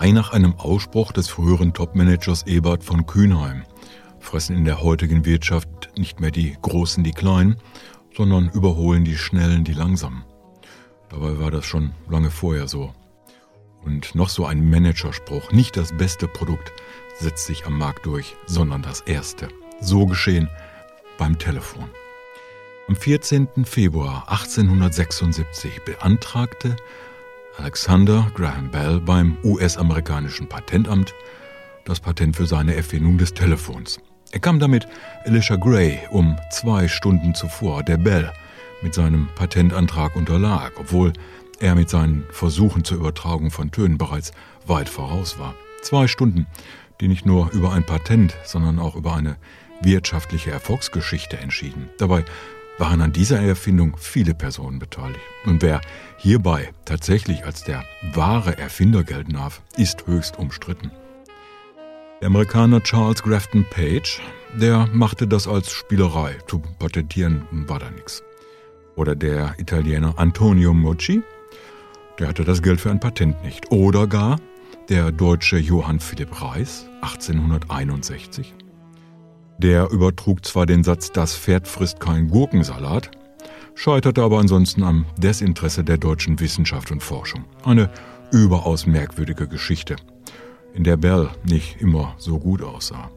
Frei 0.00 0.12
nach 0.12 0.32
einem 0.32 0.54
Ausspruch 0.54 1.12
des 1.12 1.28
früheren 1.28 1.74
Topmanagers 1.74 2.46
Ebert 2.46 2.82
von 2.82 3.04
Kühnheim 3.04 3.64
fressen 4.18 4.56
in 4.56 4.64
der 4.64 4.80
heutigen 4.80 5.26
Wirtschaft 5.26 5.90
nicht 5.94 6.20
mehr 6.20 6.30
die 6.30 6.56
Großen 6.62 7.04
die 7.04 7.10
Kleinen, 7.10 7.58
sondern 8.16 8.48
überholen 8.48 9.04
die 9.04 9.18
Schnellen 9.18 9.62
die 9.62 9.74
Langsamen. 9.74 10.24
Dabei 11.10 11.38
war 11.38 11.50
das 11.50 11.66
schon 11.66 11.92
lange 12.08 12.30
vorher 12.30 12.66
so. 12.66 12.94
Und 13.84 14.14
noch 14.14 14.30
so 14.30 14.46
ein 14.46 14.70
Managerspruch, 14.70 15.52
nicht 15.52 15.76
das 15.76 15.94
beste 15.94 16.26
Produkt 16.26 16.72
setzt 17.18 17.44
sich 17.44 17.66
am 17.66 17.76
Markt 17.76 18.06
durch, 18.06 18.34
sondern 18.46 18.80
das 18.80 19.02
erste. 19.02 19.48
So 19.82 20.06
geschehen 20.06 20.48
beim 21.18 21.38
Telefon. 21.38 21.90
Am 22.88 22.96
14. 22.96 23.66
Februar 23.66 24.24
1876 24.30 25.82
beantragte 25.84 26.76
Alexander 27.60 28.26
Graham 28.34 28.70
Bell 28.70 29.00
beim 29.00 29.36
US-amerikanischen 29.44 30.48
Patentamt 30.48 31.12
das 31.84 32.00
Patent 32.00 32.34
für 32.34 32.46
seine 32.46 32.74
Erfindung 32.74 33.18
des 33.18 33.34
Telefons. 33.34 34.00
Er 34.32 34.40
kam 34.40 34.58
damit 34.58 34.88
Elisha 35.24 35.56
Gray 35.56 35.98
um 36.10 36.38
zwei 36.50 36.88
Stunden 36.88 37.34
zuvor, 37.34 37.82
der 37.82 37.98
Bell 37.98 38.32
mit 38.80 38.94
seinem 38.94 39.28
Patentantrag 39.34 40.16
unterlag, 40.16 40.72
obwohl 40.78 41.12
er 41.58 41.74
mit 41.74 41.90
seinen 41.90 42.24
Versuchen 42.30 42.82
zur 42.82 42.96
Übertragung 42.96 43.50
von 43.50 43.70
Tönen 43.70 43.98
bereits 43.98 44.32
weit 44.66 44.88
voraus 44.88 45.38
war. 45.38 45.54
Zwei 45.82 46.08
Stunden, 46.08 46.46
die 47.02 47.08
nicht 47.08 47.26
nur 47.26 47.50
über 47.52 47.72
ein 47.72 47.84
Patent, 47.84 48.34
sondern 48.42 48.78
auch 48.78 48.96
über 48.96 49.14
eine 49.14 49.36
wirtschaftliche 49.82 50.50
Erfolgsgeschichte 50.50 51.36
entschieden. 51.36 51.90
Dabei 51.98 52.24
waren 52.80 53.02
an 53.02 53.12
dieser 53.12 53.40
Erfindung 53.40 53.96
viele 53.98 54.34
Personen 54.34 54.78
beteiligt. 54.78 55.20
Und 55.44 55.62
wer 55.62 55.80
hierbei 56.16 56.70
tatsächlich 56.84 57.44
als 57.44 57.62
der 57.62 57.84
wahre 58.14 58.58
Erfinder 58.58 59.04
gelten 59.04 59.34
darf, 59.34 59.62
ist 59.76 60.06
höchst 60.06 60.38
umstritten. 60.38 60.90
Der 62.20 62.26
Amerikaner 62.26 62.82
Charles 62.82 63.22
Grafton 63.22 63.64
Page, 63.70 64.20
der 64.54 64.88
machte 64.92 65.26
das 65.28 65.46
als 65.46 65.70
Spielerei. 65.70 66.36
Zu 66.48 66.58
patentieren 66.78 67.46
war 67.50 67.78
da 67.78 67.90
nichts. 67.90 68.22
Oder 68.96 69.14
der 69.14 69.54
Italiener 69.58 70.18
Antonio 70.18 70.74
Mochi, 70.74 71.22
der 72.18 72.28
hatte 72.28 72.44
das 72.44 72.60
Geld 72.62 72.80
für 72.80 72.90
ein 72.90 73.00
Patent 73.00 73.42
nicht. 73.44 73.70
Oder 73.70 74.06
gar 74.06 74.38
der 74.88 75.12
deutsche 75.12 75.56
Johann 75.56 76.00
Philipp 76.00 76.42
Reis 76.42 76.86
1861. 77.02 78.54
Der 79.62 79.90
übertrug 79.90 80.46
zwar 80.46 80.64
den 80.64 80.82
Satz, 80.84 81.12
das 81.12 81.36
Pferd 81.36 81.68
frisst 81.68 82.00
kein 82.00 82.28
Gurkensalat, 82.28 83.10
scheiterte 83.74 84.22
aber 84.22 84.38
ansonsten 84.38 84.82
am 84.82 85.04
Desinteresse 85.18 85.84
der 85.84 85.98
deutschen 85.98 86.40
Wissenschaft 86.40 86.90
und 86.90 87.02
Forschung. 87.02 87.44
Eine 87.62 87.90
überaus 88.32 88.86
merkwürdige 88.86 89.46
Geschichte, 89.46 89.96
in 90.72 90.84
der 90.84 90.96
Bell 90.96 91.28
nicht 91.44 91.78
immer 91.78 92.14
so 92.16 92.38
gut 92.38 92.62
aussah. 92.62 93.10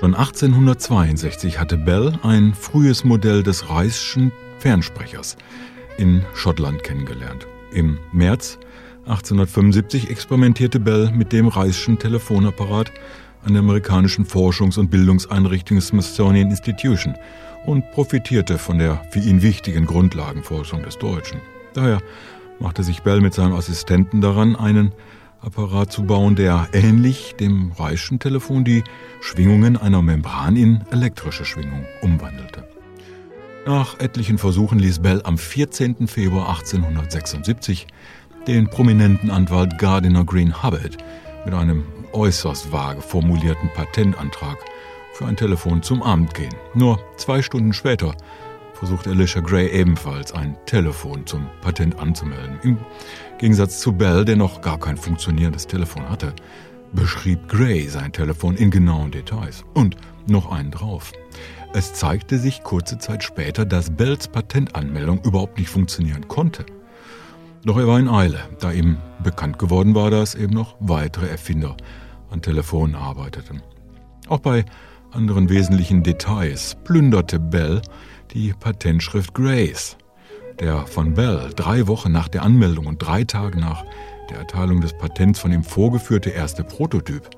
Schon 0.00 0.16
1862 0.16 1.60
hatte 1.60 1.78
Bell 1.78 2.18
ein 2.24 2.54
frühes 2.54 3.04
Modell 3.04 3.44
des 3.44 3.70
Reichschen 3.70 4.32
Fernsprechers 4.58 5.36
in 5.96 6.24
Schottland 6.34 6.82
kennengelernt. 6.82 7.46
Im 7.72 8.00
März 8.10 8.58
1875 9.04 10.10
experimentierte 10.10 10.80
Bell 10.80 11.12
mit 11.12 11.32
dem 11.32 11.46
Reichschen 11.46 12.00
Telefonapparat 12.00 12.90
an 13.44 13.52
der 13.52 13.60
amerikanischen 13.60 14.24
Forschungs- 14.24 14.78
und 14.78 14.90
Bildungseinrichtung 14.90 15.80
Smithsonian 15.80 16.50
Institution 16.50 17.14
und 17.66 17.90
profitierte 17.92 18.58
von 18.58 18.78
der 18.78 19.02
für 19.10 19.20
ihn 19.20 19.42
wichtigen 19.42 19.86
Grundlagenforschung 19.86 20.82
des 20.82 20.98
Deutschen. 20.98 21.40
Daher 21.74 22.00
machte 22.60 22.82
sich 22.82 23.02
Bell 23.02 23.20
mit 23.20 23.34
seinem 23.34 23.54
Assistenten 23.54 24.20
daran, 24.20 24.56
einen 24.56 24.92
Apparat 25.40 25.90
zu 25.90 26.04
bauen, 26.04 26.36
der 26.36 26.68
ähnlich 26.72 27.34
dem 27.38 27.72
Reichschen 27.72 28.20
Telefon 28.20 28.64
die 28.64 28.84
Schwingungen 29.20 29.76
einer 29.76 30.00
Membran 30.00 30.56
in 30.56 30.84
elektrische 30.92 31.44
Schwingungen 31.44 31.86
umwandelte. 32.00 32.68
Nach 33.66 33.98
etlichen 34.00 34.38
Versuchen 34.38 34.78
ließ 34.78 35.00
Bell 35.00 35.20
am 35.24 35.38
14. 35.38 36.08
Februar 36.08 36.48
1876 36.50 37.86
den 38.46 38.68
prominenten 38.68 39.30
Anwalt 39.30 39.78
Gardiner 39.78 40.24
Green 40.24 40.62
Hubbard 40.62 40.96
mit 41.44 41.54
einem 41.54 41.84
äußerst 42.12 42.72
vage 42.72 43.00
formulierten 43.00 43.70
Patentantrag 43.74 44.58
für 45.12 45.26
ein 45.26 45.36
Telefon 45.36 45.82
zum 45.82 46.02
Amt 46.02 46.34
gehen. 46.34 46.54
Nur 46.74 47.00
zwei 47.16 47.42
Stunden 47.42 47.72
später 47.72 48.14
versucht 48.74 49.06
Alicia 49.06 49.40
Gray 49.40 49.68
ebenfalls 49.68 50.32
ein 50.32 50.56
Telefon 50.66 51.26
zum 51.26 51.46
Patent 51.60 51.98
anzumelden. 51.98 52.58
Im 52.62 52.78
Gegensatz 53.38 53.78
zu 53.80 53.92
Bell, 53.92 54.24
der 54.24 54.36
noch 54.36 54.60
gar 54.60 54.78
kein 54.78 54.96
funktionierendes 54.96 55.66
Telefon 55.66 56.08
hatte, 56.08 56.34
beschrieb 56.92 57.48
Gray 57.48 57.88
sein 57.88 58.12
Telefon 58.12 58.56
in 58.56 58.70
genauen 58.70 59.10
Details. 59.10 59.64
Und 59.74 59.96
noch 60.26 60.50
einen 60.50 60.70
drauf. 60.70 61.12
Es 61.74 61.94
zeigte 61.94 62.38
sich 62.38 62.62
kurze 62.62 62.98
Zeit 62.98 63.22
später, 63.22 63.64
dass 63.64 63.90
Bells 63.90 64.28
Patentanmeldung 64.28 65.22
überhaupt 65.24 65.58
nicht 65.58 65.70
funktionieren 65.70 66.28
konnte. 66.28 66.66
Doch 67.64 67.78
er 67.78 67.86
war 67.86 68.00
in 68.00 68.08
Eile, 68.08 68.40
da 68.58 68.72
ihm 68.72 68.96
bekannt 69.22 69.58
geworden 69.58 69.94
war, 69.94 70.10
dass 70.10 70.34
eben 70.34 70.52
noch 70.52 70.74
weitere 70.80 71.28
Erfinder 71.28 71.76
an 72.30 72.42
Telefonen 72.42 72.96
arbeiteten. 72.96 73.62
Auch 74.28 74.40
bei 74.40 74.64
anderen 75.12 75.48
wesentlichen 75.48 76.02
Details 76.02 76.76
plünderte 76.82 77.38
Bell 77.38 77.80
die 78.32 78.52
Patentschrift 78.58 79.32
Grace, 79.34 79.96
der 80.58 80.86
von 80.86 81.14
Bell 81.14 81.50
drei 81.54 81.86
Wochen 81.86 82.10
nach 82.10 82.26
der 82.26 82.42
Anmeldung 82.42 82.86
und 82.86 82.98
drei 82.98 83.22
Tage 83.22 83.60
nach 83.60 83.84
der 84.28 84.38
Erteilung 84.38 84.80
des 84.80 84.94
Patents 84.94 85.38
von 85.38 85.52
ihm 85.52 85.62
vorgeführte 85.62 86.30
erste 86.30 86.64
Prototyp 86.64 87.30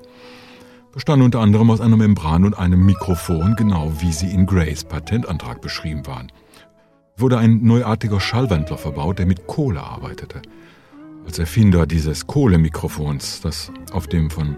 bestand 0.91 1.21
unter 1.21 1.41
anderem 1.41 1.69
aus 1.69 1.81
einer 1.81 1.97
Membran 1.97 2.45
und 2.45 2.57
einem 2.57 2.83
Mikrofon, 2.85 3.55
genau 3.57 3.91
wie 3.99 4.13
sie 4.13 4.31
in 4.31 4.45
Grays 4.45 4.85
Patentantrag 4.85 5.61
beschrieben 5.61 6.07
waren 6.07 6.31
wurde 7.17 7.37
ein 7.37 7.63
neuartiger 7.63 8.19
Schallwandler 8.19 8.77
verbaut, 8.77 9.19
der 9.19 9.25
mit 9.25 9.47
Kohle 9.47 9.81
arbeitete. 9.81 10.41
Als 11.25 11.39
Erfinder 11.39 11.85
dieses 11.85 12.27
Kohlemikrofons, 12.27 13.41
das 13.41 13.71
auf 13.91 14.07
dem 14.07 14.29
von 14.29 14.57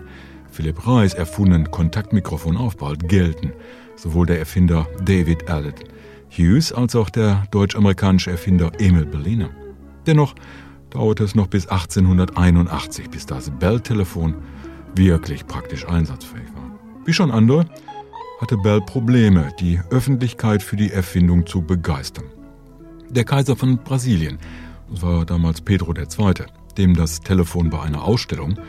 Philipp 0.51 0.88
Reis 0.88 1.13
erfundenen 1.13 1.69
Kontaktmikrofon 1.69 2.57
aufbaut, 2.57 3.07
gelten 3.07 3.53
sowohl 3.95 4.25
der 4.25 4.40
Erfinder 4.40 4.88
David 5.06 5.50
Allen 5.50 5.73
Hughes 6.29 6.73
als 6.73 6.95
auch 6.95 7.09
der 7.09 7.44
deutsch-amerikanische 7.51 8.31
Erfinder 8.31 8.72
Emil 8.79 9.06
Berliner. 9.06 9.50
Dennoch 10.06 10.35
dauerte 10.89 11.24
es 11.24 11.35
noch 11.35 11.47
bis 11.47 11.68
1881, 11.68 13.09
bis 13.09 13.25
das 13.25 13.50
Bell-Telefon 13.51 14.35
wirklich 14.95 15.45
praktisch 15.47 15.88
einsatzfähig 15.88 16.47
war. 16.56 16.72
Wie 17.06 17.13
schon 17.13 17.31
andere 17.31 17.66
hatte 18.39 18.57
Bell 18.57 18.81
Probleme, 18.81 19.50
die 19.59 19.79
Öffentlichkeit 19.89 20.62
für 20.62 20.75
die 20.75 20.91
Erfindung 20.91 21.45
zu 21.45 21.62
begeistern. 21.62 22.25
Der 23.09 23.23
Kaiser 23.23 23.56
von 23.56 23.78
Brasilien, 23.78 24.38
das 24.91 25.01
war 25.01 25.25
damals 25.25 25.62
Pedro 25.62 25.94
II., 25.95 26.34
dem 26.78 26.94
das 26.94 27.22
Telefon 27.22 27.69
bei 27.69 27.81
einer 27.81 28.03
Ausstellung 28.03 28.59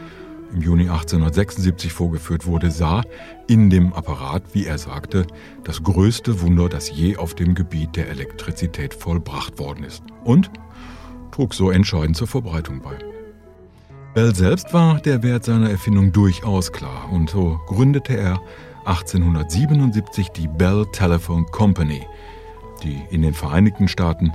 im 0.52 0.62
Juni 0.62 0.84
1876 0.84 1.92
vorgeführt 1.92 2.46
wurde, 2.46 2.70
sah 2.70 3.02
in 3.48 3.68
dem 3.68 3.92
Apparat, 3.92 4.42
wie 4.52 4.64
er 4.64 4.78
sagte, 4.78 5.26
das 5.64 5.82
größte 5.82 6.40
Wunder, 6.40 6.68
das 6.68 6.90
je 6.90 7.16
auf 7.16 7.34
dem 7.34 7.54
Gebiet 7.54 7.96
der 7.96 8.08
Elektrizität 8.08 8.94
vollbracht 8.94 9.58
worden 9.58 9.84
ist 9.84 10.04
und 10.24 10.50
trug 11.32 11.52
so 11.52 11.70
entscheidend 11.70 12.16
zur 12.16 12.28
Verbreitung 12.28 12.80
bei. 12.80 12.96
Bell 14.14 14.34
selbst 14.34 14.72
war 14.72 15.00
der 15.00 15.22
Wert 15.24 15.44
seiner 15.44 15.68
Erfindung 15.68 16.12
durchaus 16.12 16.72
klar 16.72 17.10
und 17.12 17.28
so 17.28 17.60
gründete 17.66 18.16
er 18.16 18.40
1877 18.86 20.28
die 20.28 20.46
Bell 20.48 20.86
Telephone 20.92 21.44
Company– 21.46 22.06
die 22.82 23.00
in 23.10 23.22
den 23.22 23.34
Vereinigten 23.34 23.88
Staaten 23.88 24.32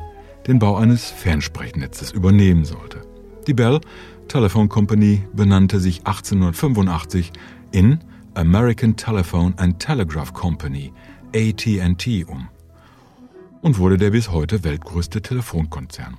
den 0.48 0.60
Bau 0.60 0.76
eines 0.76 1.10
Fernsprechnnetzes 1.10 2.12
übernehmen 2.12 2.66
sollte. 2.66 3.02
Die 3.48 3.54
Bell 3.54 3.80
Telephone 4.28 4.70
Company 4.70 5.24
benannte 5.34 5.80
sich 5.80 6.00
1885 6.00 7.32
in 7.72 8.00
American 8.36 8.96
Telephone 8.96 9.54
and 9.58 9.80
Telegraph 9.80 10.34
Company, 10.34 10.92
ATT, 11.36 12.28
um 12.28 12.48
und 13.62 13.78
wurde 13.78 13.98
der 13.98 14.12
bis 14.12 14.32
heute 14.32 14.64
weltgrößte 14.64 15.22
Telefonkonzern. 15.22 16.18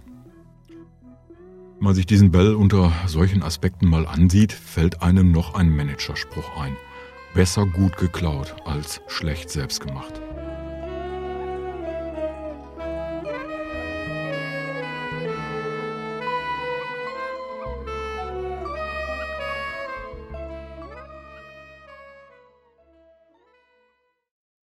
Wenn 0.69 1.89
man 1.89 1.95
sich 1.95 2.07
diesen 2.07 2.31
Bell 2.31 2.55
unter 2.55 2.93
solchen 3.07 3.43
Aspekten 3.43 3.89
mal 3.89 4.07
ansieht, 4.07 4.53
fällt 4.53 5.03
einem 5.03 5.33
noch 5.33 5.55
ein 5.55 5.75
Managerspruch 5.75 6.57
ein. 6.59 6.77
Besser 7.35 7.67
gut 7.67 7.97
geklaut 7.97 8.55
als 8.65 9.03
schlecht 9.09 9.51
selbst 9.51 9.81
gemacht. 9.81 10.21